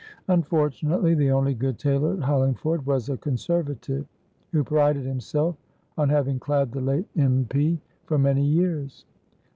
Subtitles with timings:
[0.29, 4.07] Unfortunately the only good tailor at Hollingford was a Conservative,
[4.51, 5.57] who prided himself
[5.95, 7.45] on having clad the late M.
[7.47, 7.79] P.
[8.07, 9.05] for many years.